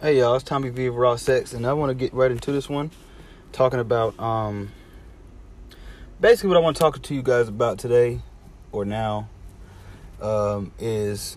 [0.00, 2.52] Hey y'all, it's Tommy V of Raw Sex, and I want to get right into
[2.52, 2.92] this one,
[3.50, 4.70] talking about um,
[6.20, 8.20] basically what I want to talk to you guys about today,
[8.70, 9.28] or now,
[10.22, 11.36] um, is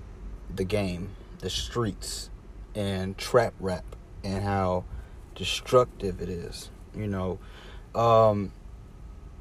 [0.56, 2.30] the game, the streets,
[2.76, 4.84] and trap rap, and how
[5.34, 6.70] destructive it is.
[6.96, 7.40] You know,
[7.96, 8.52] um,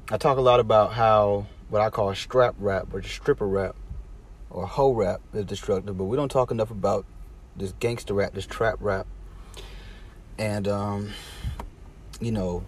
[0.09, 3.75] I talk a lot about how what I call strap rap or stripper rap
[4.49, 7.05] or hoe rap is destructive, but we don't talk enough about
[7.61, 9.07] this gangster rap, this trap rap.
[10.37, 11.11] And um,
[12.19, 12.63] you know,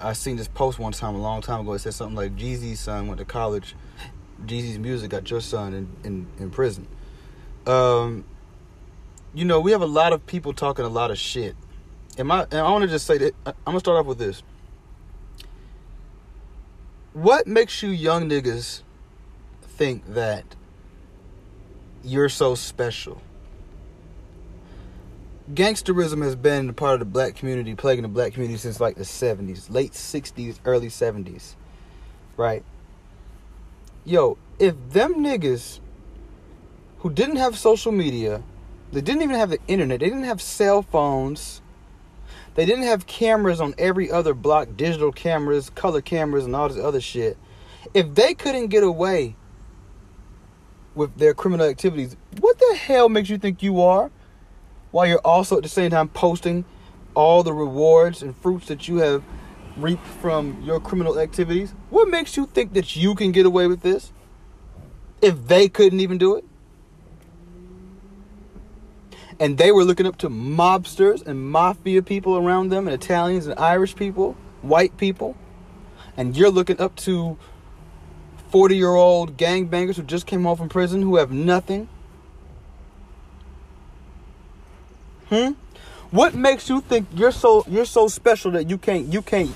[0.00, 1.72] I seen this post one time a long time ago.
[1.74, 3.74] It said something like Jeezy's son went to college.
[4.44, 6.88] Jeezy's music got your son in, in, in prison.
[7.66, 8.24] Um,
[9.34, 11.54] you know, we have a lot of people talking a lot of shit.
[12.18, 14.42] And my and I want to just say that I'm gonna start off with this.
[17.14, 18.82] What makes you young niggas
[19.62, 20.44] think that
[22.02, 23.22] you're so special?
[25.50, 28.94] Gangsterism has been a part of the black community, plaguing the black community since like
[28.94, 31.56] the 70s, late 60s, early 70s.
[32.36, 32.64] Right?
[34.04, 35.80] Yo, if them niggas
[36.98, 38.42] who didn't have social media,
[38.92, 41.60] they didn't even have the internet, they didn't have cell phones,
[42.54, 46.82] they didn't have cameras on every other block, digital cameras, color cameras, and all this
[46.82, 47.36] other shit.
[47.94, 49.34] If they couldn't get away
[50.94, 54.10] with their criminal activities, what the hell makes you think you are?
[54.92, 56.64] While you're also at the same time posting
[57.14, 59.22] all the rewards and fruits that you have
[59.76, 61.74] reaped from your criminal activities.
[61.90, 64.12] What makes you think that you can get away with this?
[65.20, 66.44] If they couldn't even do it?
[69.40, 73.58] And they were looking up to mobsters and mafia people around them, and Italians and
[73.58, 75.36] Irish people, white people.
[76.16, 77.38] And you're looking up to
[78.50, 81.88] 40 year old gangbangers who just came home from prison who have nothing?
[85.32, 85.52] Hmm?
[86.10, 89.50] What makes you think you're so you're so special that you can't you can't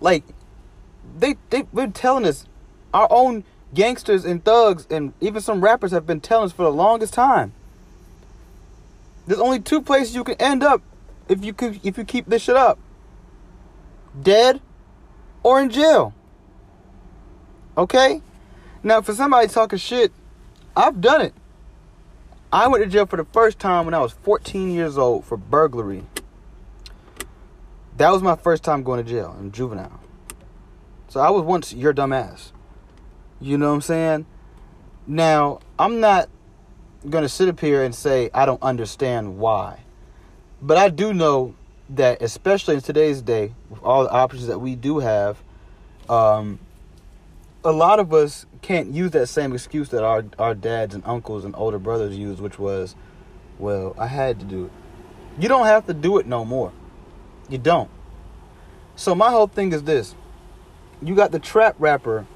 [0.00, 0.24] like
[1.16, 2.46] they they've been telling us
[2.92, 6.72] our own gangsters and thugs and even some rappers have been telling us for the
[6.72, 7.52] longest time.
[9.28, 10.82] There's only two places you can end up
[11.28, 12.80] if you could if you keep this shit up.
[14.20, 14.60] Dead
[15.44, 16.12] or in jail.
[17.76, 18.20] Okay?
[18.82, 20.10] Now, for somebody talking shit,
[20.76, 21.34] I've done it.
[22.52, 25.36] I went to jail for the first time when I was 14 years old for
[25.36, 26.04] burglary.
[27.98, 30.00] That was my first time going to jail in juvenile.
[31.08, 32.52] So I was once your dumbass.
[33.40, 34.26] You know what I'm saying?
[35.06, 36.28] Now, I'm not
[37.08, 39.80] going to sit up here and say I don't understand why.
[40.62, 41.54] But I do know
[41.90, 45.42] that, especially in today's day, with all the options that we do have,
[46.08, 46.58] um,
[47.68, 51.44] a lot of us can't use that same excuse that our our dads and uncles
[51.44, 52.96] and older brothers used, which was,
[53.58, 54.72] well, I had to do it.
[55.38, 56.72] You don't have to do it no more.
[57.50, 57.90] You don't.
[58.96, 60.14] So my whole thing is this.
[61.02, 62.26] You got the trap rapper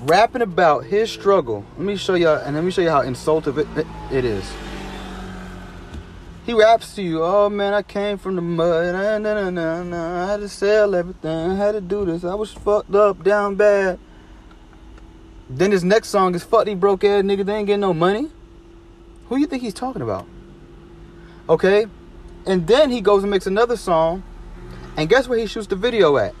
[0.00, 1.64] rapping about his struggle.
[1.78, 4.44] Let me show y'all and let me show you how insultive it, it, it is.
[6.48, 8.94] He raps to you, oh man, I came from the mud.
[8.94, 11.50] Nah, nah, nah, nah, I had to sell everything.
[11.50, 12.24] I had to do this.
[12.24, 13.98] I was fucked up, down bad.
[15.50, 18.30] Then his next song is fuck these broke ass niggas, they ain't getting no money.
[19.28, 20.26] Who you think he's talking about?
[21.50, 21.84] Okay?
[22.46, 24.22] And then he goes and makes another song.
[24.96, 26.34] And guess where he shoots the video at?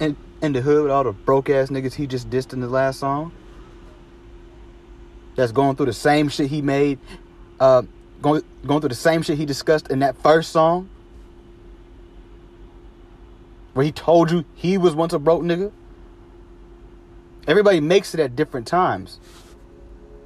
[0.00, 2.68] In in the hood with all the broke ass niggas he just dissed in the
[2.68, 3.30] last song.
[5.36, 6.98] That's going through the same shit he made.
[7.60, 7.82] Uh
[8.24, 10.88] going going through the same shit he discussed in that first song.
[13.74, 15.70] Where he told you he was once a broke nigga.
[17.46, 19.20] Everybody makes it at different times.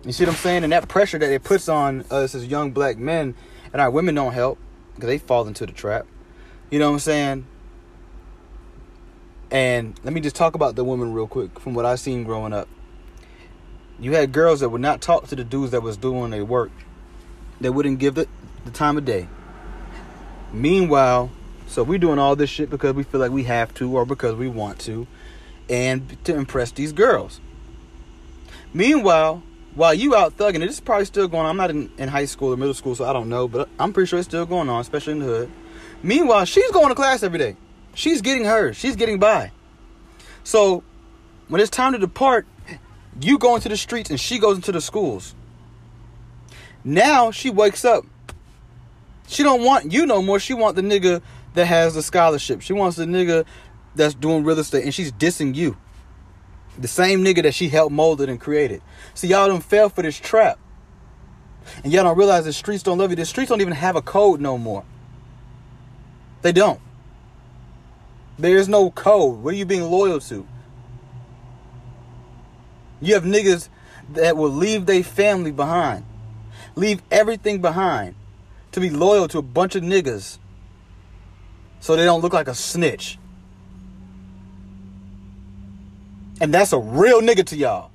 [0.04, 0.64] You see what I'm saying?
[0.64, 3.34] And that pressure that it puts on us as young black men
[3.72, 4.58] and our women don't help
[4.94, 6.06] because they fall into the trap.
[6.70, 7.46] You know what I'm saying?
[9.50, 12.52] And let me just talk about the women real quick from what I seen growing
[12.52, 12.68] up.
[13.98, 16.70] You had girls that would not talk to the dudes that was doing their work.
[17.60, 18.28] They wouldn't give it
[18.64, 19.28] the time of day.
[20.52, 21.30] Meanwhile,
[21.66, 24.34] so we're doing all this shit because we feel like we have to or because
[24.34, 25.06] we want to
[25.68, 27.40] and to impress these girls.
[28.72, 29.42] Meanwhile,
[29.74, 31.50] while you out thugging, it is probably still going on.
[31.50, 33.92] I'm not in, in high school or middle school, so I don't know, but I'm
[33.92, 35.50] pretty sure it's still going on, especially in the hood.
[36.02, 37.56] Meanwhile, she's going to class every day.
[37.94, 38.76] She's getting hers.
[38.76, 39.52] She's getting by.
[40.44, 40.82] So
[41.48, 42.46] when it's time to depart,
[43.20, 45.34] you go into the streets and she goes into the schools.
[46.88, 48.06] Now she wakes up.
[49.26, 50.40] She don't want you no more.
[50.40, 51.20] She want the nigga
[51.52, 52.62] that has the scholarship.
[52.62, 53.44] She wants the nigga
[53.94, 55.76] that's doing real estate and she's dissing you.
[56.78, 58.80] The same nigga that she helped molded and created.
[59.12, 60.58] See, y'all done fell for this trap.
[61.84, 63.16] And y'all don't realize the streets don't love you.
[63.16, 64.82] The streets don't even have a code no more.
[66.40, 66.80] They don't.
[68.38, 69.42] There is no code.
[69.42, 70.46] What are you being loyal to?
[73.02, 73.68] You have niggas
[74.14, 76.06] that will leave their family behind,
[76.78, 78.14] leave everything behind
[78.72, 80.38] to be loyal to a bunch of niggas
[81.80, 83.18] so they don't look like a snitch.
[86.40, 87.90] And that's a real nigga to y'all.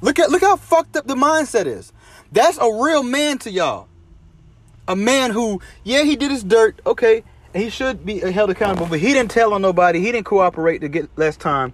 [0.00, 1.92] Look at look how fucked up the mindset is.
[2.32, 3.88] That's a real man to y'all.
[4.88, 7.22] A man who, yeah, he did his dirt, okay,
[7.54, 10.78] and he should be held accountable, but he didn't tell on nobody, he didn't cooperate
[10.78, 11.72] to get less time.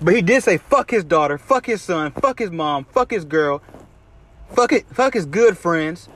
[0.00, 3.24] But he did say fuck his daughter, fuck his son, fuck his mom, fuck his
[3.24, 3.62] girl,
[4.54, 6.08] fuck it, fuck his good friends,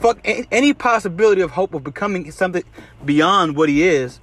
[0.00, 2.62] fuck any possibility of hope of becoming something
[3.04, 4.20] beyond what he is.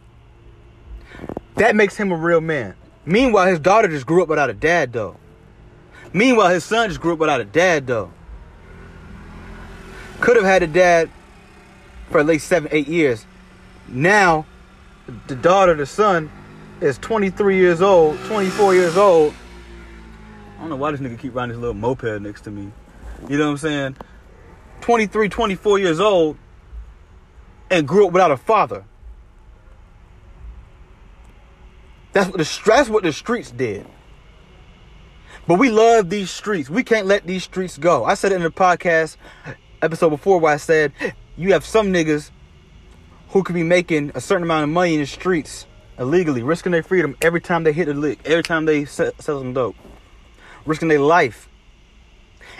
[1.56, 2.76] That makes him a real man.
[3.06, 5.18] Meanwhile, his daughter just grew up without a dad, though.
[6.12, 8.12] Meanwhile, his son just grew up without a dad, though.
[10.20, 11.10] Could have had a dad
[12.10, 13.26] for at least seven, eight years.
[13.88, 14.46] Now,
[15.28, 16.32] the daughter, the son,
[16.82, 19.34] is 23 years old, 24 years old.
[20.58, 22.72] I don't know why this nigga keep riding this little moped next to me.
[23.28, 23.98] You know what I'm saying?
[24.82, 26.38] 23, 24 years old
[27.70, 28.86] and grew up without a father.
[32.14, 33.86] That's what the what the streets did.
[35.48, 36.70] But we love these streets.
[36.70, 38.06] We can't let these streets go.
[38.06, 39.18] I said it in the podcast
[39.82, 40.94] episode before where I said
[41.36, 42.32] you have some niggas
[43.30, 45.68] who could be making a certain amount of money in the streets
[46.00, 49.54] illegally, risking their freedom every time they hit a lick, every time they sell some
[49.54, 49.76] dope,
[50.66, 51.50] risking their life.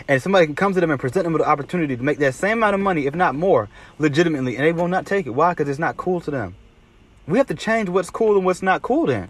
[0.08, 2.34] And somebody can come to them and present them with the opportunity to make that
[2.34, 5.30] same amount of money, if not more, legitimately, and they will not take it.
[5.30, 5.52] Why?
[5.52, 6.54] Because it's not cool to them.
[7.26, 9.28] We have to change what's cool and what's not cool then.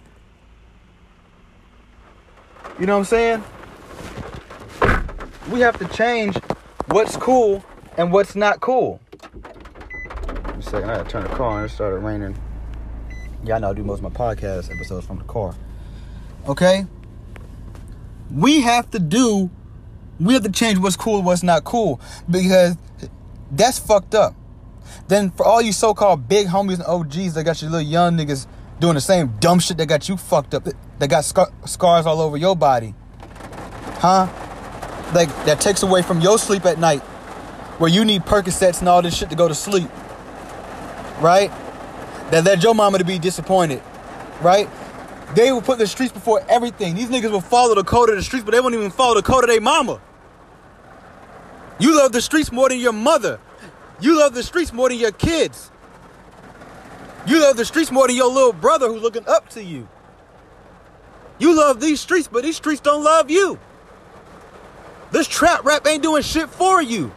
[2.79, 3.45] You know what I'm saying?
[5.51, 6.37] We have to change
[6.89, 7.65] what's cool
[7.97, 9.01] and what's not cool.
[10.61, 11.65] Second, I gotta turn the car on.
[11.65, 12.37] It started raining.
[13.51, 15.55] I know I do most of my podcast episodes from the car.
[16.49, 16.85] Okay?
[18.31, 19.51] We have to do,
[20.21, 22.77] we have to change what's cool what's not cool because
[23.51, 24.35] that's fucked up.
[25.09, 28.47] Then for all you so-called big homies and OGs that got your little young niggas
[28.81, 30.67] doing the same dumb shit that got you fucked up,
[30.99, 32.95] that got scar- scars all over your body.
[33.99, 34.29] Huh?
[35.15, 37.01] Like that takes away from your sleep at night,
[37.79, 39.89] where you need Percocets and all this shit to go to sleep.
[41.21, 41.51] Right?
[42.31, 43.83] That led your mama to be disappointed.
[44.43, 44.69] Right?
[45.35, 46.95] They will put the streets before everything.
[46.95, 49.23] These niggas will follow the code of the streets, but they won't even follow the
[49.23, 50.01] code of their mama.
[51.79, 53.39] You love the streets more than your mother.
[54.01, 55.71] You love the streets more than your kids.
[57.27, 59.89] You love the streets more than your little brother who's looking up to you.
[61.39, 63.59] You love these streets, but these streets don't love you.
[65.11, 67.13] This trap rap ain't doing shit for you.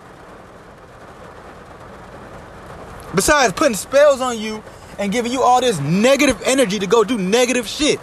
[3.15, 4.63] Besides putting spells on you
[4.99, 7.99] and giving you all this negative energy to go do negative shit.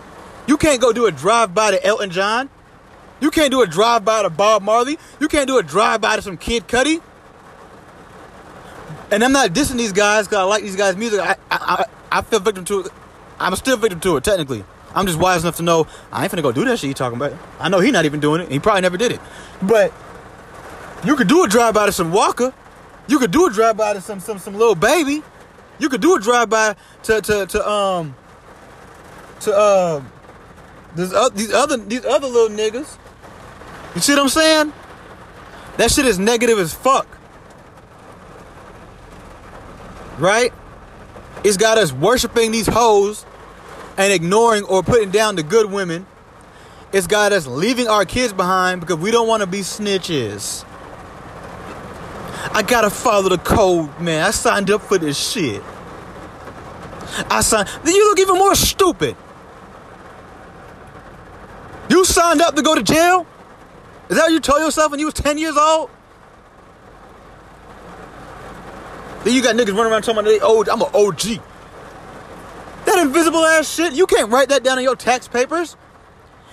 [0.48, 2.48] You can't go do a drive by to Elton John.
[3.20, 4.98] You can't do a drive by to Bob Marley.
[5.20, 7.02] You can't do a drive by to some Kid Cudi.
[9.10, 11.20] And I'm not dissing these guys because I like these guys' music.
[11.20, 11.84] I, I, I,
[12.18, 12.92] I feel victim to it.
[13.38, 14.64] I'm still victim to it, technically.
[14.94, 17.16] I'm just wise enough to know I ain't finna go do that shit you talking
[17.16, 17.34] about.
[17.60, 18.50] I know he not even doing it.
[18.50, 19.20] He probably never did it.
[19.62, 19.92] But
[21.04, 22.54] you could do a drive by to some Walker.
[23.06, 25.22] You could do a drive by to some some some Lil Baby.
[25.78, 28.14] You could do a drive by to to to um
[29.40, 30.02] to uh
[30.98, 32.96] uh, these other these other little niggas.
[33.94, 34.72] You see what I'm saying?
[35.76, 37.06] That shit is negative as fuck.
[40.18, 40.52] Right?
[41.44, 43.26] It's got us worshiping these hoes
[43.98, 46.06] and ignoring or putting down the good women.
[46.92, 50.64] It's got us leaving our kids behind because we don't want to be snitches.
[52.56, 54.24] I gotta follow the code, man.
[54.24, 55.62] I signed up for this shit.
[57.28, 57.68] I signed.
[57.84, 59.14] Then you look even more stupid.
[61.90, 63.26] You signed up to go to jail?
[64.08, 65.90] Is that what you told yourself when you was 10 years old?
[69.24, 70.70] Then you got niggas running around talking about they old.
[70.70, 71.42] I'm an OG.
[72.86, 75.76] That invisible ass shit, you can't write that down in your tax papers.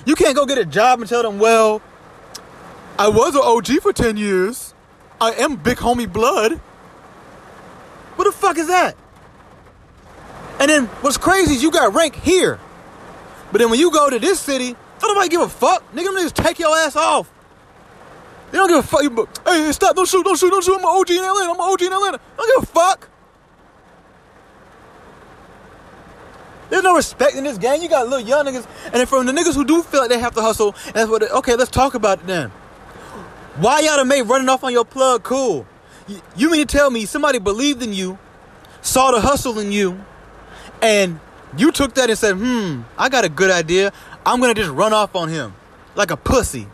[0.05, 1.81] You can't go get a job and tell them, well,
[2.99, 4.72] I was an OG for 10 years.
[5.23, 6.53] I am big homie blood.
[8.15, 8.97] What the fuck is that?
[10.59, 12.59] And then what's crazy is you got rank here.
[13.51, 15.89] But then when you go to this city, don't nobody give a fuck.
[15.93, 17.31] Nigga, them niggas take your ass off.
[18.51, 19.47] They don't give a fuck.
[19.47, 20.75] Hey, stop, don't shoot, don't shoot, don't shoot.
[20.75, 21.51] I'm an OG in Atlanta.
[21.51, 22.19] I'm an OG in Atlanta.
[22.19, 23.09] I don't give a fuck.
[26.69, 27.81] There's no respect in this game.
[27.81, 30.19] You got little young niggas, and then from the niggas who do feel like they
[30.19, 31.21] have to hustle, that's what.
[31.21, 32.51] They, okay, let's talk about it then.
[33.55, 35.67] Why y'all done made running off on your plug cool?
[36.35, 38.17] you mean to tell me somebody believed in you,
[38.81, 39.99] saw the hustle in you,
[40.81, 41.19] and
[41.57, 43.93] you took that and said, hmm, I got a good idea.
[44.25, 45.53] I'm gonna just run off on him
[45.95, 46.67] like a pussy.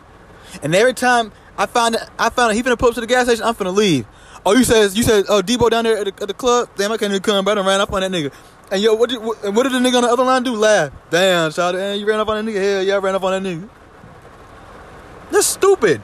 [0.62, 3.44] And every time I found I found he finna pull up to the gas station,
[3.44, 4.06] I'm finna leave.
[4.46, 6.70] Oh, you said you said oh Debo down there at the, at the club.
[6.76, 8.32] Damn, I can't even come, but I ran up on that nigga.
[8.72, 10.54] And yo, what did what, what, did the nigga on the other line do?
[10.54, 10.92] Laugh.
[11.10, 12.60] Damn, shout out, you ran up on that nigga.
[12.60, 13.68] Hell yeah, I ran up on that nigga.
[15.30, 16.00] That's stupid.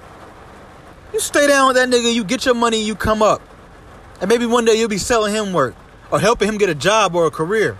[1.16, 3.40] You stay down with that nigga, you get your money, you come up.
[4.20, 5.74] And maybe one day you'll be selling him work
[6.10, 7.78] or helping him get a job or a career.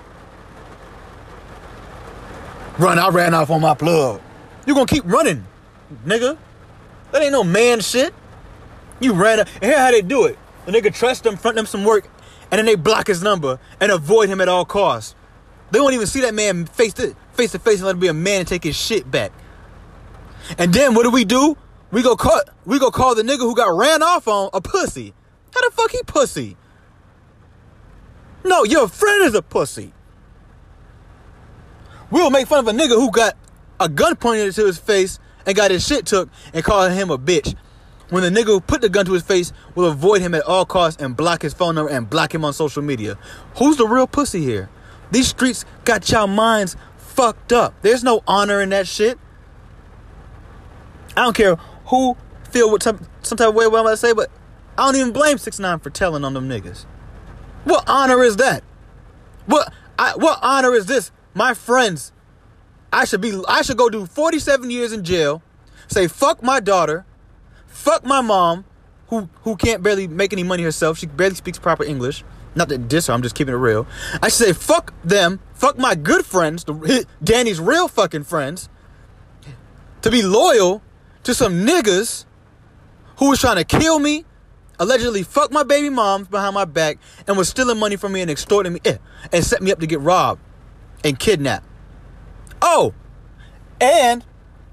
[2.78, 4.23] Run, I ran off on my plug.
[4.64, 5.45] You gonna keep running,
[6.07, 6.38] nigga.
[7.12, 8.14] That ain't no man shit.
[9.00, 9.49] You ran up.
[9.61, 10.38] And here how they do it.
[10.64, 12.09] The nigga trust them, front them some work,
[12.50, 15.14] and then they block his number and avoid him at all costs.
[15.73, 18.09] They won't even see that man face to face to face and let him be
[18.09, 19.31] a man and take his shit back.
[20.57, 21.59] And then what do we do?
[21.90, 25.14] We go call we go call the nigga who got ran off on a pussy.
[25.55, 26.57] How the fuck he pussy?
[28.45, 29.93] No, your friend is a pussy.
[32.11, 33.37] We'll make fun of a nigga who got
[33.81, 37.19] a gun pointed to his face and got his shit took and call him a
[37.19, 37.57] bitch.
[38.11, 40.64] When the nigga who put the gun to his face will avoid him at all
[40.64, 43.19] costs and block his phone number and block him on social media.
[43.57, 44.69] Who's the real pussy here?
[45.11, 47.75] These streets got y'all minds fucked up.
[47.83, 49.19] There's no honor in that shit.
[51.16, 52.16] I don't care who
[52.50, 54.31] feel what some, some type of way what I'm about to say, but
[54.78, 56.85] I don't even blame 6 9 for telling on them niggas.
[57.64, 58.62] What honor is that?
[59.47, 61.11] What I, what honor is this?
[61.35, 62.12] My friends,
[62.93, 65.43] I should be I should go do 47 years in jail,
[65.88, 67.05] say fuck my daughter,
[67.66, 68.64] fuck my mom,
[69.09, 70.99] who who can't barely make any money herself.
[70.99, 72.25] She barely speaks proper English.
[72.55, 73.87] Not that diss her, I'm just keeping it real.
[74.23, 78.71] I should say fuck them, fuck my good friends, the, Danny's real fucking friends,
[80.00, 80.83] to be loyal
[81.26, 82.25] to some niggas
[83.18, 84.25] who was trying to kill me,
[84.78, 88.30] allegedly fuck my baby mom behind my back, and was stealing money from me and
[88.30, 88.99] extorting me, eh,
[89.33, 90.40] and set me up to get robbed
[91.02, 91.66] and kidnapped.
[92.62, 92.95] Oh,
[93.80, 94.25] and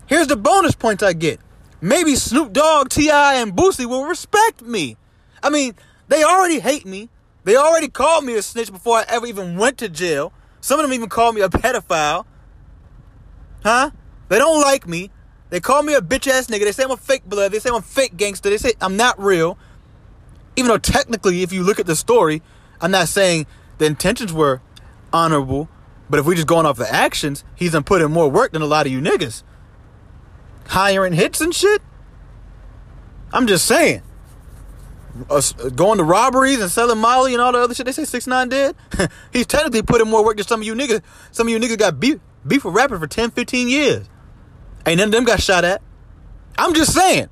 [0.06, 1.40] here's the bonus points I get.
[1.82, 4.96] Maybe Snoop Dogg, T.I., and Boosie will respect me.
[5.42, 5.74] I mean,
[6.08, 7.10] they already hate me.
[7.46, 10.32] They already called me a snitch before I ever even went to jail.
[10.62, 12.26] Some of them even called me a pedophile.
[13.64, 13.90] Huh?
[14.30, 15.10] They don't like me.
[15.54, 16.64] They call me a bitch ass nigga.
[16.64, 17.52] They say I'm a fake blood.
[17.52, 18.50] They say I'm a fake gangster.
[18.50, 19.56] They say I'm not real.
[20.56, 22.42] Even though technically, if you look at the story,
[22.82, 23.46] I'm not saying
[23.78, 24.64] the intentions were
[25.14, 25.70] honorable.
[26.10, 28.66] But if we just going off the actions, he's been putting more work than a
[28.66, 29.44] lot of you niggas.
[30.70, 31.84] Hiring hits and shit.
[33.32, 34.02] I'm just saying.
[35.30, 35.40] Uh,
[35.76, 38.50] going to robberies and selling Molly and all the other shit they say six nine
[38.50, 38.76] did.
[39.32, 41.04] he's technically putting more work than some of you niggas.
[41.32, 42.18] Some of you niggas got beef
[42.48, 44.10] beef with rapping for 10, 15 years.
[44.86, 45.82] Ain't none of them got shot at.
[46.58, 47.30] I'm just saying.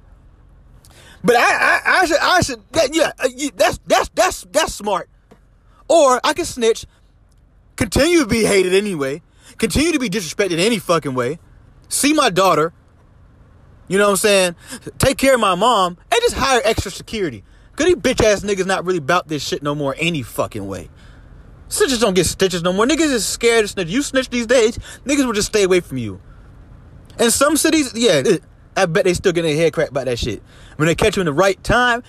[1.24, 5.10] But I, I, I should, I should, that, yeah, uh, that's, that's, that's, that's smart.
[5.88, 6.86] Or I can snitch,
[7.76, 9.22] continue to be hated anyway,
[9.58, 11.38] continue to be disrespected any fucking way,
[11.90, 12.74] see my daughter,
[13.88, 14.56] you know what I'm saying,
[14.98, 17.44] take care of my mom, and just hire extra security.
[17.76, 20.90] Cause these bitch ass niggas not really about this shit no more any fucking way.
[21.70, 22.86] Snitches don't get stitches no more.
[22.86, 23.88] Niggas is scared to snitch.
[23.88, 26.22] You snitch these days, niggas will just stay away from you.
[27.22, 28.24] In some cities, yeah,
[28.76, 30.42] I bet they still getting their head cracked by that shit.
[30.78, 32.02] When they catch you in the right time,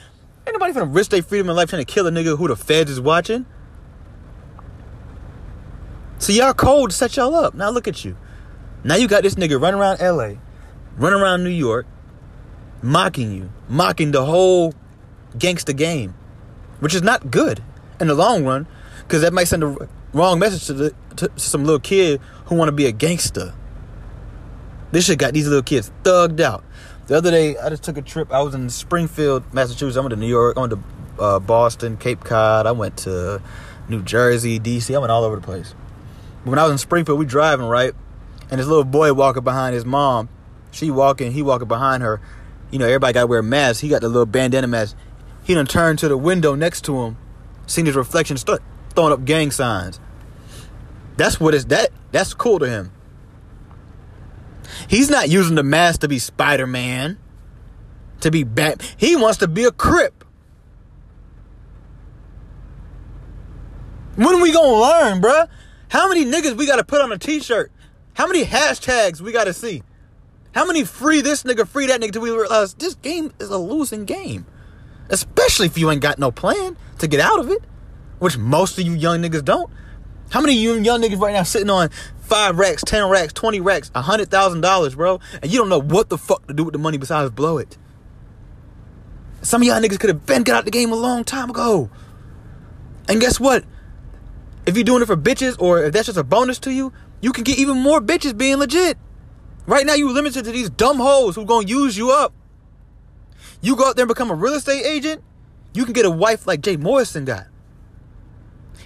[0.47, 2.57] ain't nobody finna risk their freedom in life trying to kill a nigga who the
[2.57, 3.45] feds is watching.
[6.19, 7.53] So y'all cold set y'all up.
[7.53, 8.17] Now look at you.
[8.85, 10.41] Now you got this nigga running around LA,
[10.97, 11.85] running around New York,
[12.81, 14.73] mocking you, mocking the whole
[15.37, 16.15] gangster game,
[16.81, 17.63] which is not good
[18.01, 18.67] in the long run,
[19.03, 22.69] because that might send a wrong message to, the, to some little kid who want
[22.69, 23.53] to be a gangster.
[24.93, 26.63] This shit got these little kids thugged out.
[27.07, 28.31] The other day, I just took a trip.
[28.31, 29.97] I was in Springfield, Massachusetts.
[29.97, 30.57] I went to New York.
[30.57, 30.83] I went to
[31.19, 32.67] uh, Boston, Cape Cod.
[32.67, 33.43] I went to
[33.89, 34.95] New Jersey, D.C.
[34.95, 35.75] I went all over the place.
[36.45, 37.93] When I was in Springfield, we driving right,
[38.51, 40.29] and this little boy walking behind his mom.
[40.71, 42.21] She walking, he walking behind her.
[42.71, 43.81] You know, everybody got to wear masks.
[43.81, 44.97] He got the little bandana mask.
[45.45, 47.17] He done turned to the window next to him,
[47.67, 50.01] seen his reflection, start throwing up gang signs.
[51.17, 51.91] That's what is that.
[52.11, 52.93] That's cool to him.
[54.93, 57.19] He's not using the mask to be Spider Man,
[58.21, 58.95] to be Bat.
[58.99, 60.23] He wants to be a Crip.
[64.17, 65.49] When we gonna learn, bruh?
[65.89, 67.73] How many niggas we gotta put on a t-shirt?
[68.13, 69.83] How many hashtags we gotta see?
[70.55, 73.57] How many free this nigga, free that nigga till we realize this game is a
[73.57, 74.45] losing game?
[75.09, 77.63] Especially if you ain't got no plan to get out of it,
[78.19, 79.73] which most of you young niggas don't.
[80.29, 81.89] How many you young niggas right now sitting on
[82.33, 85.81] five racks, ten racks, twenty racks, a hundred thousand dollars, bro, and you don't know
[85.81, 87.77] what the fuck to do with the money besides blow it?
[89.43, 91.91] Some of y'all niggas could have been got out the game a long time ago.
[93.07, 93.65] And guess what?
[94.65, 97.33] If you're doing it for bitches or if that's just a bonus to you, you
[97.33, 98.97] can get even more bitches being legit.
[99.67, 102.33] Right now, you're limited to these dumb hoes who gonna use you up.
[103.61, 105.23] You go out there and become a real estate agent,
[105.75, 107.47] you can get a wife like Jay Morrison got.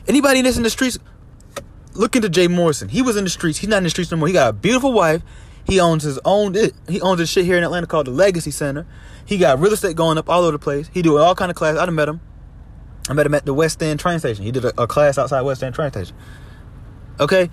[0.08, 0.98] Anybody that's in the streets,
[1.96, 2.88] look into Jay Morrison.
[2.88, 3.58] He was in the streets.
[3.58, 4.28] He's not in the streets no more.
[4.28, 5.22] He got a beautiful wife.
[5.64, 6.54] He owns his own.
[6.88, 8.86] He owns this shit here in Atlanta called the Legacy Center.
[9.24, 10.88] He got real estate going up all over the place.
[10.92, 11.76] He do all kind of class.
[11.76, 12.20] I done met him.
[13.08, 14.44] I met him at the West End train station.
[14.44, 16.16] He did a, a class outside West End train station.
[17.18, 17.50] Okay,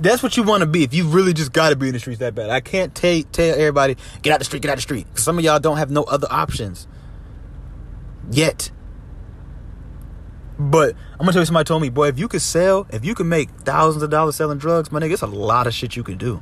[0.00, 1.98] that's what you want to be if you really just got to be in the
[1.98, 2.50] streets that bad.
[2.50, 5.06] I can't tell tell everybody get out the street, get out the street.
[5.18, 6.86] Some of y'all don't have no other options
[8.30, 8.70] yet.
[10.58, 13.14] But I'm gonna tell you, somebody told me, boy, if you could sell, if you
[13.14, 16.02] could make thousands of dollars selling drugs, my nigga, it's a lot of shit you
[16.02, 16.40] can do.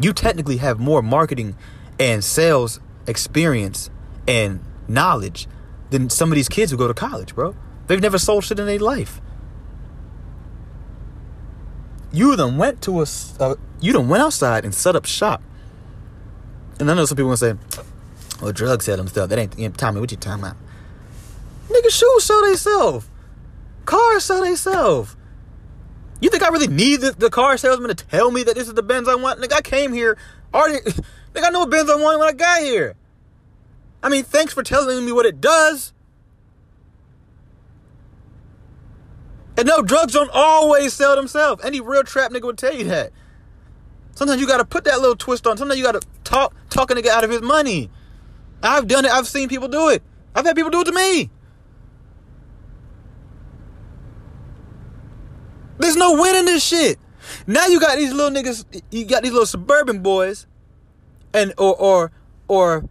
[0.00, 1.56] You technically have more marketing
[1.98, 3.90] and sales experience
[4.26, 5.46] and knowledge
[5.90, 7.54] than some of these kids who go to college, bro.
[7.86, 9.20] They've never sold shit in their life.
[12.12, 13.06] You then went to a,
[13.40, 15.42] uh, you then went outside and set up shop.
[16.80, 17.54] And I know some people gonna say,
[18.40, 19.28] "Well, drugs sell themselves.
[19.28, 20.00] That ain't, Tommy.
[20.00, 20.56] What you talking about?"
[21.68, 23.06] Nigga, shoes sell themselves.
[23.88, 25.16] Cars sell themselves.
[26.20, 28.74] You think I really need the, the, car salesman to tell me that this is
[28.74, 29.40] the Benz I want?
[29.40, 30.18] Nigga, I came here
[30.52, 30.80] already.
[31.32, 32.96] Nigga, I know what Benz I wanted when I got here.
[34.02, 35.94] I mean, thanks for telling me what it does.
[39.56, 41.64] And no, drugs don't always sell themselves.
[41.64, 43.10] Any real trap nigga would tell you that.
[44.14, 45.56] Sometimes you gotta put that little twist on.
[45.56, 47.88] Sometimes you gotta talk talk a nigga out of his money.
[48.62, 49.10] I've done it.
[49.10, 50.02] I've seen people do it.
[50.34, 51.30] I've had people do it to me.
[55.78, 56.98] There's no winning this shit.
[57.46, 60.46] Now you got these little niggas, you got these little suburban boys,
[61.34, 62.12] and or or
[62.48, 62.88] or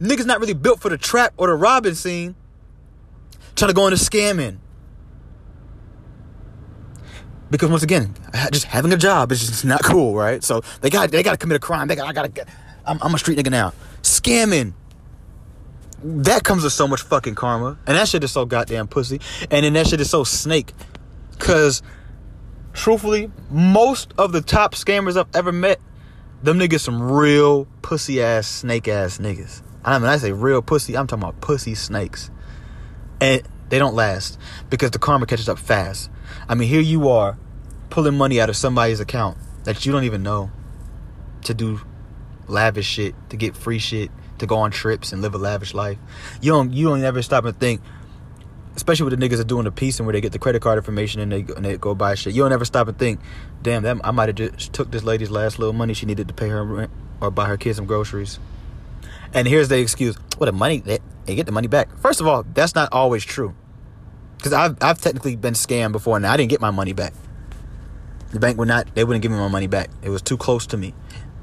[0.00, 2.34] niggas not really built for the trap or the robbing scene,
[3.56, 4.58] trying to go into scamming.
[7.50, 8.14] Because once again,
[8.52, 10.42] just having a job is just not cool, right?
[10.42, 11.88] So they got they got to commit a crime.
[11.88, 12.48] They got I gotta get.
[12.86, 13.72] I'm, I'm a street nigga now.
[14.02, 14.74] Scamming.
[16.02, 19.64] That comes with so much fucking karma, and that shit is so goddamn pussy, and
[19.64, 20.74] then that shit is so snake,
[21.38, 21.82] cause
[22.74, 25.80] truthfully, most of the top scammers I've ever met,
[26.42, 29.62] them niggas some real pussy ass snake ass niggas.
[29.84, 32.30] I mean, I say real pussy, I'm talking about pussy snakes.
[33.20, 36.10] And they don't last because the karma catches up fast.
[36.48, 37.38] I mean, here you are
[37.90, 40.50] pulling money out of somebody's account that you don't even know
[41.44, 41.80] to do
[42.46, 45.98] lavish shit, to get free shit, to go on trips and live a lavish life.
[46.40, 47.80] You don't you don't ever stop and think,
[48.76, 50.78] especially with the niggas that doing the piece and where they get the credit card
[50.78, 52.34] information and they and they go buy shit.
[52.34, 53.20] You don't ever stop and think,
[53.62, 56.34] damn, that I might have just took this lady's last little money she needed to
[56.34, 58.38] pay her rent or buy her kids some groceries.
[59.32, 61.96] And here's the excuse: what the money they, they get the money back.
[61.98, 63.54] First of all, that's not always true,
[64.36, 67.14] because I've I've technically been scammed before and I didn't get my money back.
[68.32, 69.90] The bank would not they wouldn't give me my money back.
[70.02, 70.94] It was too close to me.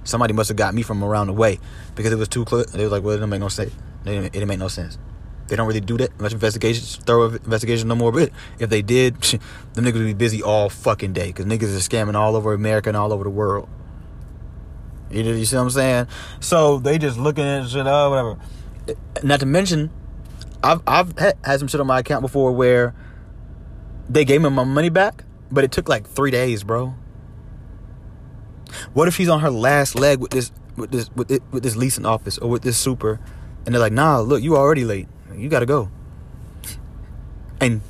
[0.03, 1.59] Somebody must have got me from around the way
[1.95, 2.71] because it was too close.
[2.71, 3.71] They was like, well, it didn't make no sense.
[4.03, 4.97] It didn't make no sense.
[5.51, 8.13] They don't really do that much investigations, thorough investigation no more.
[8.13, 9.15] But if they did,
[9.73, 12.87] the niggas would be busy all fucking day because niggas are scamming all over America
[12.87, 13.67] and all over the world.
[15.09, 16.07] You, you see what I'm saying?
[16.39, 18.37] So they just looking at shit, oh, whatever.
[18.87, 19.91] Eh, not to mention,
[20.63, 22.95] I've I've had some shit on my account before where
[24.07, 26.95] they gave me my money back, but it took like three days, bro.
[28.93, 31.75] What if she's on her last leg with this with this with this, with this
[31.75, 33.19] leasing office or with this super,
[33.65, 35.89] and they're like, "Nah, look, you already late." You got to go.
[37.59, 37.81] And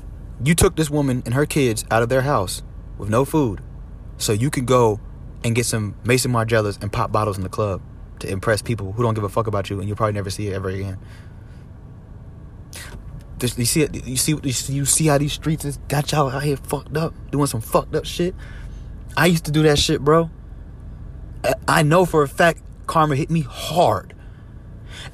[0.43, 2.63] you took this woman and her kids out of their house
[2.97, 3.61] with no food
[4.17, 4.99] so you can go
[5.43, 7.81] and get some Maison Margielas and pop bottles in the club
[8.19, 10.47] to impress people who don't give a fuck about you and you'll probably never see
[10.47, 10.97] it ever again.
[13.41, 14.05] You see it?
[14.05, 14.37] You see?
[14.43, 17.95] You see how these streets is got y'all out here fucked up, doing some fucked
[17.95, 18.35] up shit.
[19.17, 20.29] I used to do that shit, bro.
[21.67, 24.13] I know for a fact karma hit me hard.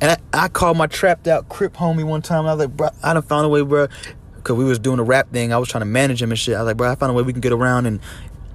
[0.01, 2.45] And I, I called my trapped out Crip homie one time.
[2.45, 3.87] I was like, bro, I done found a way, bro.
[4.43, 5.51] Cause we was doing a rap thing.
[5.51, 6.55] I was trying to manage him and shit.
[6.55, 7.99] I was like, bro, I found a way we can get around and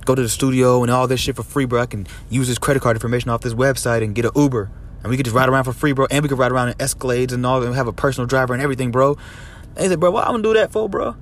[0.06, 1.82] go to the studio and all this shit for free, bro.
[1.82, 4.70] I can use this credit card information off this website and get an Uber.
[5.02, 6.06] And we could just ride around for free, bro.
[6.10, 8.62] And we could ride around in Escalades and all and have a personal driver and
[8.62, 9.18] everything, bro.
[9.76, 11.16] And he said, bro, what I'm gonna do that for, bro?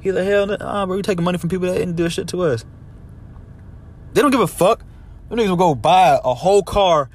[0.00, 2.42] He's like, hell, nah, bro, we taking money from people that didn't do shit to
[2.42, 2.64] us.
[4.14, 4.84] They don't give a fuck.
[5.28, 7.10] Them niggas will go buy a whole car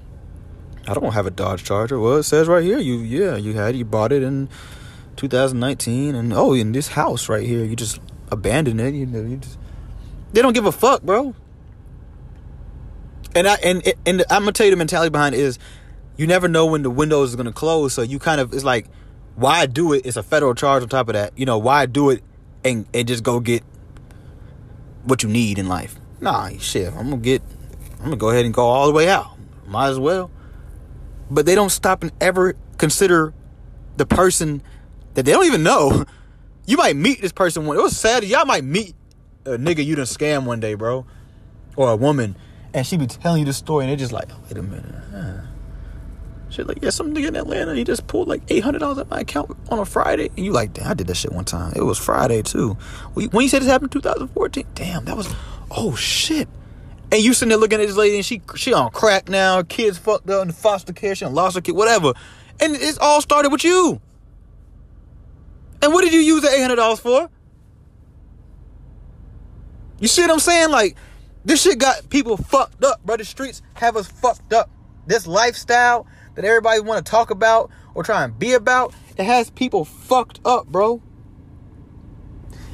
[0.86, 1.98] I don't have a Dodge Charger.
[2.00, 4.48] Well, it says right here you yeah, you had you bought it in
[5.16, 8.94] 2019 and oh, in this house right here, you just abandon it.
[8.94, 9.58] You know, you just
[10.32, 11.34] they don't give a fuck, bro.
[13.34, 15.58] And I and and I'm gonna tell you the mentality behind is,
[16.16, 17.94] you never know when the windows is gonna close.
[17.94, 18.86] So you kind of it's like,
[19.36, 20.06] why do it?
[20.06, 21.36] It's a federal charge on top of that.
[21.38, 22.22] You know why do it
[22.64, 23.62] and and just go get
[25.04, 25.96] what you need in life?
[26.20, 26.88] Nah, shit.
[26.88, 27.42] I'm gonna get.
[27.98, 29.36] I'm gonna go ahead and go all the way out.
[29.66, 30.30] Might as well.
[31.30, 33.32] But they don't stop and ever consider
[33.96, 34.62] the person
[35.14, 36.04] that they don't even know.
[36.64, 37.76] You might meet this person one.
[37.76, 38.22] It was sad.
[38.22, 38.94] Y'all might meet
[39.44, 41.04] a nigga you done scam one day, bro,
[41.74, 42.36] or a woman,
[42.72, 44.94] and she be telling you the story, and they're just like, oh, wait a minute.
[45.10, 45.40] Huh.
[46.50, 49.06] Shit, like, yeah, some nigga in Atlanta, he just pulled like eight hundred dollars out
[49.06, 51.44] of my account on a Friday, and you like, damn, I did that shit one
[51.44, 51.72] time.
[51.74, 52.74] It was Friday too.
[53.14, 55.34] When you said this happened in 2014, damn, that was,
[55.70, 56.48] oh shit.
[57.10, 59.62] And you sitting there looking at this lady, and she she on crack now.
[59.62, 61.14] Kids fucked up in foster care.
[61.14, 62.12] She lost her kid, whatever.
[62.60, 64.00] And it's all started with you.
[65.82, 67.28] And what did you use hundred dollars for?
[69.98, 70.70] You see what I'm saying?
[70.70, 70.96] Like,
[71.44, 73.16] this shit got people fucked up, bro.
[73.16, 74.70] The streets have us fucked up.
[75.06, 79.50] This lifestyle that everybody want to talk about or try and be about, it has
[79.50, 81.02] people fucked up, bro.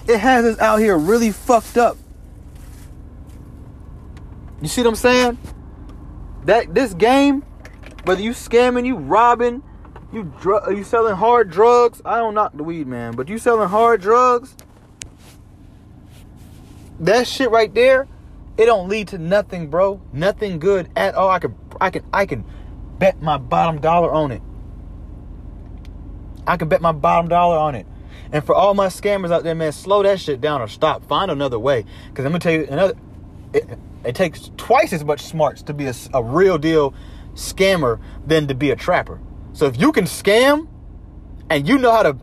[0.06, 1.96] It has us out here really fucked up.
[4.60, 5.38] You see what I'm saying?
[6.44, 7.42] That this game,
[8.04, 9.62] whether you scamming, you robbing,
[10.12, 12.00] you dr- you selling hard drugs.
[12.04, 14.54] I don't knock the weed, man, but you selling hard drugs
[17.00, 18.08] that shit right there,
[18.56, 20.00] it don't lead to nothing, bro.
[20.12, 21.30] Nothing good at all.
[21.30, 22.44] I can I can I can
[22.98, 24.42] bet my bottom dollar on it.
[26.46, 27.86] I can bet my bottom dollar on it.
[28.32, 31.06] And for all my scammers out there, man, slow that shit down or stop.
[31.06, 31.84] Find another way.
[32.14, 32.94] Cause I'm gonna tell you another.
[33.54, 36.94] It, it takes twice as much smarts to be a, a real deal
[37.34, 39.20] scammer than to be a trapper.
[39.52, 40.68] So if you can scam,
[41.50, 42.16] and you know how to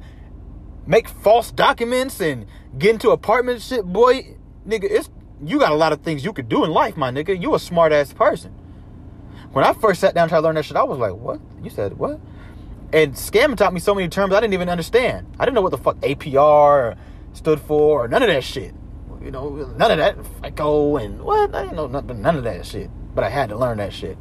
[0.85, 2.45] make false documents and
[2.77, 4.35] get into apartment shit, boy,
[4.67, 5.09] nigga, it's
[5.43, 7.39] you got a lot of things you could do in life, my nigga.
[7.39, 8.51] You a smart ass person.
[9.51, 11.39] When I first sat down and to learn that shit, I was like, what?
[11.63, 12.19] You said what?
[12.93, 15.27] And scamming taught me so many terms I didn't even understand.
[15.39, 16.97] I didn't know what the fuck APR
[17.33, 18.73] stood for or none of that shit.
[19.21, 21.53] You know, none of that FICO and what?
[21.55, 22.89] I didn't know nothing, none of that shit.
[23.15, 24.17] But I had to learn that shit.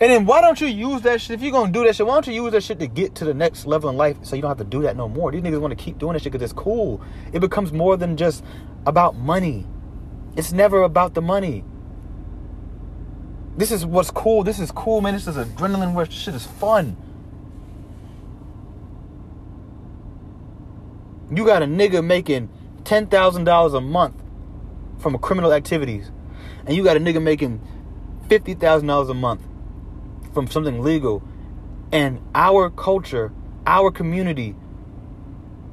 [0.00, 1.34] And then why don't you use that shit?
[1.34, 3.26] If you're gonna do that shit, why don't you use that shit to get to
[3.26, 5.30] the next level in life so you don't have to do that no more?
[5.30, 7.02] These niggas wanna keep doing that shit because it's cool.
[7.34, 8.42] It becomes more than just
[8.86, 9.66] about money.
[10.36, 11.64] It's never about the money.
[13.58, 14.42] This is what's cool.
[14.42, 15.12] This is cool, man.
[15.12, 16.12] This is adrenaline rush.
[16.12, 16.96] Shit is fun.
[21.30, 22.48] You got a nigga making
[22.84, 24.14] $10,000 a month
[24.98, 26.10] from criminal activities.
[26.64, 27.60] And you got a nigga making
[28.28, 29.42] $50,000 a month
[30.32, 31.22] from something legal,
[31.92, 33.32] and our culture,
[33.66, 34.54] our community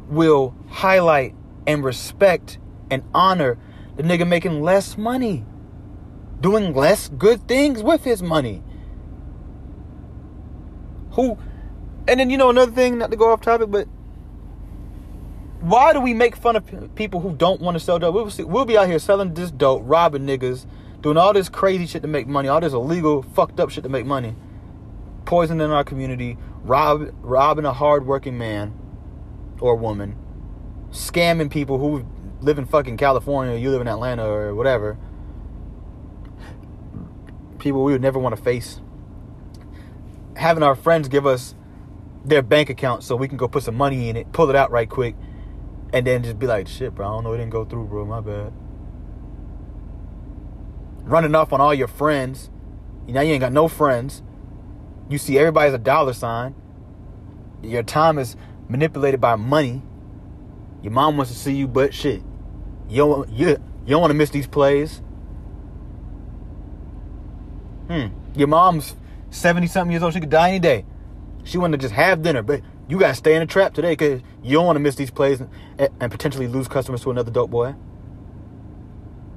[0.09, 2.57] will highlight and respect
[2.89, 3.57] and honor
[3.95, 5.45] the nigga making less money,
[6.39, 8.63] doing less good things with his money.
[11.11, 11.37] Who,
[12.07, 13.87] and then you know another thing, not to go off topic, but
[15.59, 18.13] why do we make fun of people who don't want to sell dope?
[18.13, 20.65] We'll, see, we'll be out here selling this dope, robbing niggas,
[21.01, 23.89] doing all this crazy shit to make money, all this illegal, fucked up shit to
[23.89, 24.35] make money
[25.27, 28.73] poisoning our community, rob, robbing a hardworking man
[29.59, 30.15] or woman,
[30.89, 32.07] scamming people who
[32.39, 34.97] live in fucking California, you live in Atlanta or whatever.
[37.59, 38.79] People we would never want to face.
[40.37, 41.55] Having our friends give us
[42.23, 44.71] their bank account so we can go put some money in it, pull it out
[44.71, 45.15] right quick,
[45.91, 48.05] and then just be like, shit, bro, I don't know, it didn't go through, bro,
[48.05, 48.53] my bad.
[51.03, 52.49] Running off on all your friends.
[53.07, 54.21] Know, you ain't got no friends.
[55.09, 56.55] You see everybody's a dollar sign.
[57.61, 58.35] Your time is
[58.67, 59.81] manipulated by money.
[60.81, 62.21] Your mom wants to see you, but shit,
[62.89, 65.01] you don't, you, you don't want to miss these plays.
[67.87, 68.07] Hmm.
[68.35, 68.95] Your mom's
[69.29, 70.13] 70 something years old.
[70.13, 70.85] She could die any day.
[71.43, 73.93] She wanted to just have dinner, but you got to stay in the trap today
[73.93, 75.49] because you don't want to miss these plays and,
[75.99, 77.71] and potentially lose customers to another dope boy.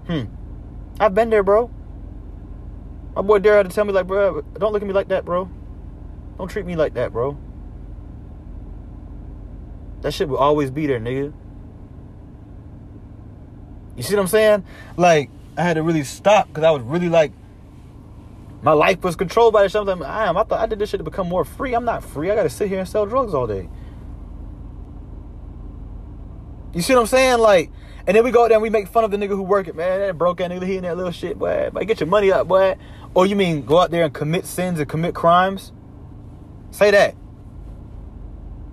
[0.07, 0.25] Hmm.
[0.99, 1.71] I've been there, bro.
[3.15, 5.25] My boy Dare had to tell me, like, bro, don't look at me like that,
[5.25, 5.49] bro.
[6.40, 7.37] Don't treat me like that, bro.
[10.00, 11.35] That shit will always be there, nigga.
[13.94, 14.64] You see what I'm saying?
[14.96, 17.33] Like, I had to really stop because I was really like,
[18.62, 19.72] my life was controlled by this.
[19.72, 20.38] Something I am.
[20.38, 21.74] I thought I did this shit to become more free.
[21.74, 22.31] I'm not free.
[22.31, 23.68] I got to sit here and sell drugs all day.
[26.72, 27.40] You see what I'm saying?
[27.40, 27.70] Like,
[28.07, 29.76] and then we go there and we make fun of the nigga who work it,
[29.76, 30.00] man.
[30.00, 31.68] That broke ass nigga, he in that little shit, boy.
[31.70, 32.79] Boy, get your money up, boy.
[33.12, 35.72] Or you mean go out there and commit sins and commit crimes?
[36.71, 37.15] Say that.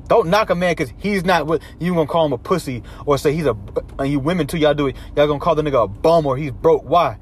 [0.07, 3.17] Don't knock a man because he's not what you gonna call him a pussy or
[3.17, 3.57] say he's a
[3.99, 4.95] and you women too, y'all do it.
[5.15, 6.83] Y'all gonna call the nigga a bum or he's broke.
[6.83, 7.17] Why?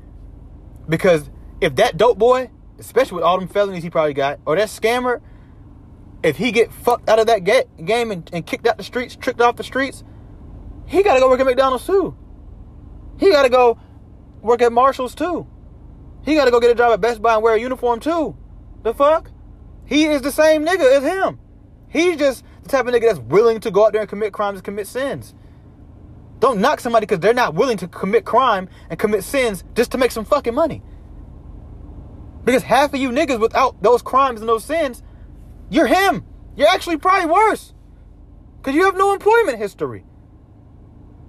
[0.88, 1.30] Because
[1.62, 5.22] if that dope boy, especially with all them felonies he probably got, or that scammer,
[6.22, 9.42] if he get fucked out of that game and, and kicked out the streets, tricked
[9.42, 10.04] off the streets,
[10.86, 12.16] he gotta go work at McDonald's too.
[13.20, 13.80] He gotta go
[14.42, 15.48] work at Marshalls too.
[16.24, 18.38] He gotta go get a job at Best Buy and wear a uniform too.
[18.84, 19.32] The fuck?
[19.86, 21.40] He is the same nigga as him.
[21.90, 24.58] He's just the type of nigga that's willing to go out there and commit crimes
[24.58, 25.34] and commit sins.
[26.40, 29.98] Don't knock somebody because they're not willing to commit crime and commit sins just to
[29.98, 30.82] make some fucking money.
[32.44, 35.02] Because half of you niggas without those crimes and those sins,
[35.70, 36.26] you're him.
[36.56, 37.74] You're actually probably worse.
[38.58, 40.04] Because you have no employment history.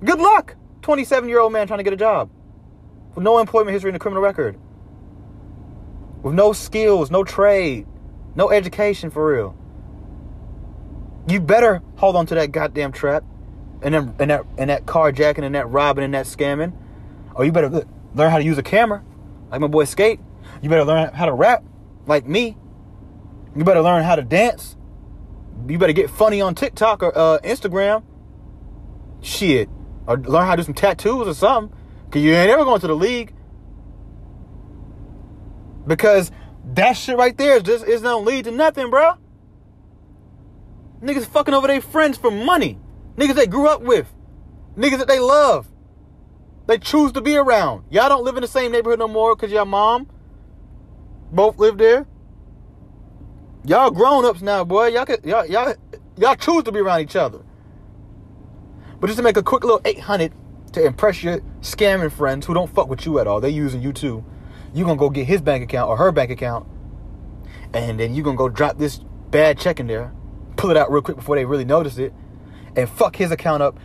[0.04, 2.30] Good luck, 27 year old man trying to get a job
[3.14, 4.58] with no employment history and a criminal record,
[6.22, 7.86] with no skills, no trade,
[8.36, 9.56] no education for real.
[11.28, 13.24] You better hold on to that goddamn trap
[13.82, 16.72] and then and that and that carjacking and that robbing and that scamming.
[17.34, 17.68] Or you better
[18.14, 19.02] learn how to use a camera,
[19.50, 20.20] like my boy Skate.
[20.62, 21.64] You better learn how to rap,
[22.06, 22.56] like me.
[23.56, 24.76] You better learn how to dance.
[25.66, 28.04] You better get funny on TikTok or uh, Instagram.
[29.22, 29.68] Shit.
[30.06, 31.76] Or learn how to do some tattoos or something.
[32.10, 33.34] Cause you ain't ever going to the league.
[35.86, 36.30] Because
[36.66, 39.14] that shit right there is just is not lead to nothing, bro.
[41.00, 42.78] Niggas fucking over their friends for money.
[43.16, 44.12] Niggas they grew up with.
[44.76, 45.68] Niggas that they love.
[46.66, 47.84] They choose to be around.
[47.90, 50.10] Y'all don't live in the same neighborhood no more because your mom
[51.30, 52.06] both live there.
[53.64, 54.88] Y'all grown ups now, boy.
[54.88, 55.74] Y'all, could, y'all, y'all,
[56.16, 57.40] y'all choose to be around each other.
[59.00, 60.32] But just to make a quick little 800
[60.72, 63.92] to impress your scamming friends who don't fuck with you at all, they using you
[63.92, 64.24] too.
[64.76, 66.68] You gonna go get his bank account or her bank account,
[67.74, 70.12] and then you're gonna go drop this bad check in there
[70.56, 72.12] pull it out real quick before they really notice it,
[72.74, 73.78] and fuck his account up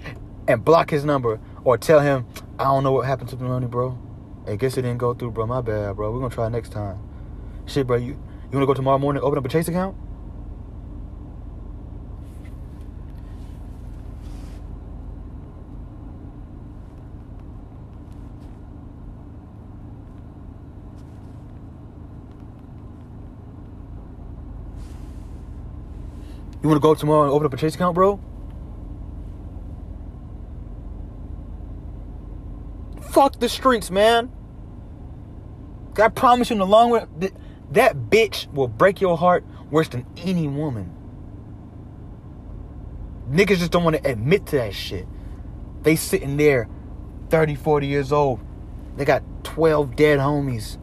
[0.47, 2.25] and block his number or tell him,
[2.57, 3.97] I don't know what happened to the money, bro.
[4.47, 5.45] I guess it didn't go through, bro.
[5.45, 6.11] My bad, bro.
[6.11, 6.97] We're gonna try next time.
[7.67, 9.95] Shit, bro, you you wanna go tomorrow morning open up a Chase account?
[26.61, 28.19] You want to go tomorrow and open up a Chase account, bro?
[33.11, 34.31] Fuck the streets, man.
[35.97, 37.31] I promise you, in the long run,
[37.71, 40.95] that bitch will break your heart worse than any woman.
[43.29, 45.07] Niggas just don't want to admit to that shit.
[45.81, 46.69] They sitting there,
[47.29, 48.39] 30, 40 years old.
[48.97, 50.77] They got 12 dead homies.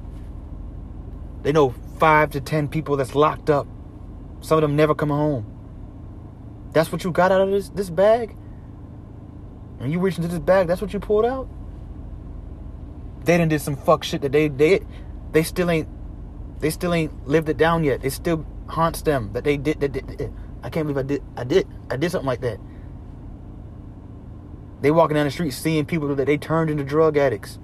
[1.43, 3.67] They know five to 10 people that's locked up.
[4.41, 5.58] Some of them never come home.
[6.73, 8.37] That's what you got out of this this bag?
[9.81, 11.49] And you reached into this bag, that's what you pulled out?
[13.25, 14.81] They done did some fuck shit that they they
[15.33, 15.89] they still ain't
[16.61, 18.05] they still ain't lived it down yet.
[18.05, 20.31] It still haunts them that they did that
[20.63, 22.59] I can't believe I did I did I did something like that.
[24.81, 27.59] They walking down the street seeing people that they turned into drug addicts.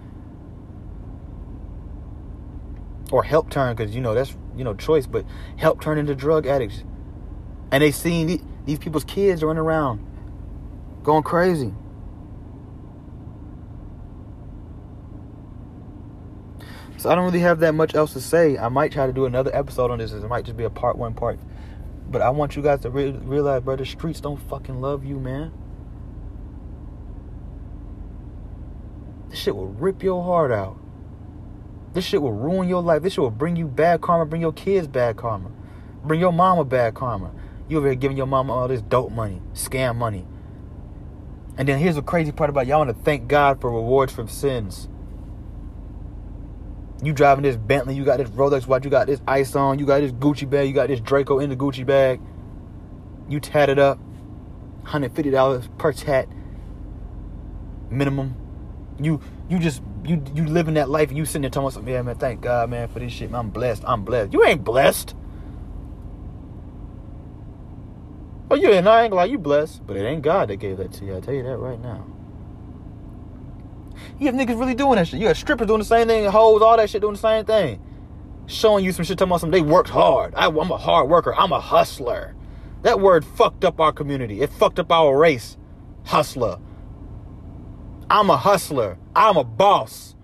[3.12, 5.24] Or help turn, because you know that's you know choice, but
[5.56, 6.82] help turn into drug addicts.
[7.70, 8.28] And they seen
[8.64, 10.05] these people's kids running around
[11.03, 11.72] going crazy.
[16.96, 18.57] So I don't really have that much else to say.
[18.57, 20.12] I might try to do another episode on this.
[20.12, 21.38] It might just be a part one part.
[22.11, 25.20] But I want you guys to re- realize, bro, the streets don't fucking love you,
[25.20, 25.53] man.
[29.29, 30.79] This shit will rip your heart out.
[31.92, 33.03] This shit will ruin your life.
[33.03, 35.50] This shit will bring you bad karma, bring your kids bad karma,
[36.05, 37.33] bring your mama bad karma.
[37.68, 40.27] You over here giving your mama all this dope money, scam money.
[41.57, 44.29] And then here's the crazy part about y'all want to thank God for rewards from
[44.29, 44.88] sins.
[47.03, 49.87] You driving this Bentley, you got this Rolex watch, you got this ice on, you
[49.87, 52.20] got this Gucci bag, you got this Draco in the Gucci bag.
[53.29, 53.98] You tatted up,
[54.85, 56.29] $150 per tat
[57.90, 58.37] minimum.
[59.00, 62.03] You you just you you living that life and you sitting there telling yourself, yeah
[62.03, 63.40] man, thank God man for this shit, man.
[63.40, 63.83] I'm blessed.
[63.87, 64.33] I'm blessed.
[64.33, 65.14] You ain't blessed.
[68.54, 71.16] Oh, you ain't, like you blessed, but it ain't God that gave that to you.
[71.16, 72.06] I tell you that right now.
[74.20, 75.18] You have niggas really doing that shit.
[75.18, 77.82] You have strippers doing the same thing, hoes, all that shit doing the same thing.
[78.46, 80.34] Showing you some shit, talking about some they worked hard.
[80.36, 81.34] I, I'm a hard worker.
[81.34, 82.36] I'm a hustler.
[82.82, 84.40] That word fucked up our community.
[84.40, 85.56] It fucked up our race.
[86.04, 86.60] Hustler.
[88.08, 88.98] I'm a hustler.
[89.16, 90.14] I'm a boss.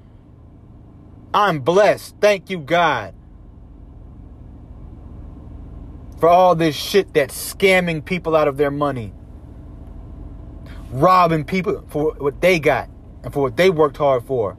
[1.35, 2.15] I'm blessed.
[2.21, 3.13] Thank you, God.
[6.21, 9.15] For all this shit that's scamming people out of their money,
[10.91, 12.91] robbing people for what they got
[13.25, 14.57] and for what they worked hard for,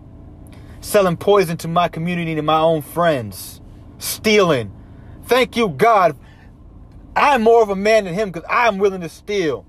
[0.82, 3.62] selling poison to my community and my own friends,
[4.00, 4.74] stealing.
[5.26, 6.18] Thank you, God.
[7.16, 9.66] I'm more of a man than him because I'm willing to steal.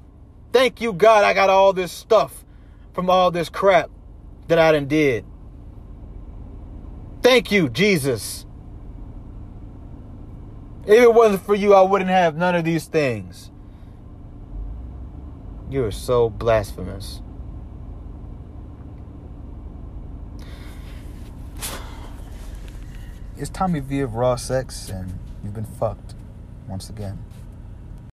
[0.53, 2.45] Thank you, God, I got all this stuff
[2.95, 3.91] from all this crap
[4.49, 5.27] that I done did.
[7.23, 8.47] Thank you, Jesus.
[10.85, 13.51] If it wasn't for you, I wouldn't have none of these things.
[15.71, 17.21] You are so blasphemous.
[23.37, 26.15] It's Tommy V of Raw Sex, and you've been fucked
[26.69, 27.19] once again.